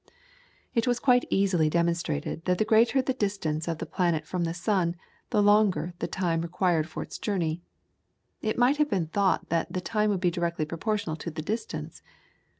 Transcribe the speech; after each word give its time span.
It 0.73 0.87
was 0.87 0.99
quite 0.99 1.25
easily 1.29 1.69
demonstrated 1.69 2.45
that 2.45 2.57
the 2.57 2.65
greater 2.65 3.03
the 3.03 3.13
distance 3.13 3.67
of 3.67 3.77
the 3.77 3.85
planet 3.85 4.25
from 4.25 4.45
the 4.45 4.53
sun 4.55 4.95
the 5.29 5.43
longer 5.43 5.83
was 5.83 5.93
the 5.99 6.07
time 6.07 6.41
required 6.41 6.89
for 6.89 7.03
its 7.03 7.19
journey. 7.19 7.61
It 8.41 8.57
might 8.57 8.77
have 8.77 8.89
been 8.89 9.05
thought 9.05 9.49
that 9.49 9.71
the 9.71 9.79
time 9.79 10.09
would 10.09 10.19
be 10.19 10.31
directly 10.31 10.65
proportional 10.65 11.17
to 11.17 11.29
the 11.29 11.43
distance. 11.43 12.01